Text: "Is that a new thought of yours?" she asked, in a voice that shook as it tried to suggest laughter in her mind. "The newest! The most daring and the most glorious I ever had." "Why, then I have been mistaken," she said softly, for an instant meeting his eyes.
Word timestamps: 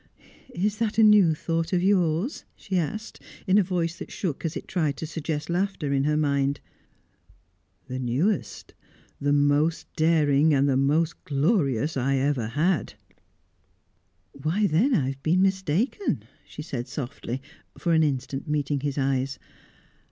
"Is 0.55 0.79
that 0.79 0.97
a 0.97 1.03
new 1.03 1.35
thought 1.35 1.73
of 1.73 1.83
yours?" 1.83 2.43
she 2.55 2.75
asked, 2.75 3.21
in 3.45 3.59
a 3.59 3.63
voice 3.63 3.99
that 3.99 4.11
shook 4.11 4.43
as 4.43 4.57
it 4.57 4.67
tried 4.67 4.97
to 4.97 5.05
suggest 5.05 5.47
laughter 5.47 5.93
in 5.93 6.05
her 6.05 6.17
mind. 6.17 6.59
"The 7.85 7.99
newest! 7.99 8.73
The 9.19 9.31
most 9.31 9.85
daring 9.95 10.55
and 10.55 10.67
the 10.67 10.75
most 10.75 11.23
glorious 11.23 11.97
I 11.97 12.15
ever 12.15 12.47
had." 12.47 12.95
"Why, 14.33 14.65
then 14.65 14.95
I 14.95 15.05
have 15.09 15.21
been 15.21 15.43
mistaken," 15.43 16.23
she 16.47 16.63
said 16.63 16.87
softly, 16.87 17.39
for 17.77 17.93
an 17.93 18.01
instant 18.01 18.47
meeting 18.47 18.79
his 18.79 18.97
eyes. 18.97 19.37